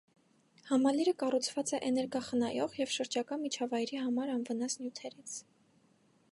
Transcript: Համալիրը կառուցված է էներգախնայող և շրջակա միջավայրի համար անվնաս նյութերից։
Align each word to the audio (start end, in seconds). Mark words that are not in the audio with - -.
Համալիրը 0.69 1.11
կառուցված 1.23 1.73
է 1.77 1.81
էներգախնայող 1.89 2.79
և 2.79 2.95
շրջակա 2.95 3.37
միջավայրի 3.43 4.03
համար 4.07 4.35
անվնաս 4.39 4.81
նյութերից։ 4.81 5.39